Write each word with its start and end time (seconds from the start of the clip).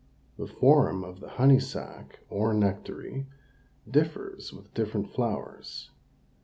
The 0.35 0.47
form 0.47 1.03
of 1.03 1.19
the 1.19 1.29
honey 1.29 1.59
sac, 1.59 2.21
or 2.27 2.55
nectary, 2.55 3.27
differs 3.87 4.51
with 4.51 4.73
different 4.73 5.11
flowers. 5.11 5.91